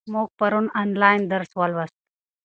موږ 0.13 0.27
پرون 0.39 0.65
آنلاین 0.81 1.21
درس 1.31 1.51
ولوست. 1.59 1.97